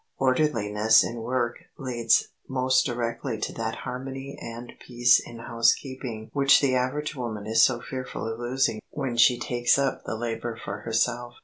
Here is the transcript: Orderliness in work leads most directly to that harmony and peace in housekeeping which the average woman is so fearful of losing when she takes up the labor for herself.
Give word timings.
Orderliness 0.17 1.03
in 1.03 1.21
work 1.21 1.57
leads 1.77 2.29
most 2.49 2.87
directly 2.87 3.37
to 3.39 3.53
that 3.53 3.75
harmony 3.83 4.35
and 4.41 4.73
peace 4.79 5.19
in 5.19 5.37
housekeeping 5.37 6.31
which 6.33 6.59
the 6.59 6.73
average 6.73 7.15
woman 7.15 7.45
is 7.45 7.61
so 7.61 7.79
fearful 7.81 8.25
of 8.25 8.39
losing 8.39 8.81
when 8.89 9.15
she 9.15 9.37
takes 9.37 9.77
up 9.77 10.03
the 10.05 10.15
labor 10.17 10.59
for 10.65 10.79
herself. 10.79 11.35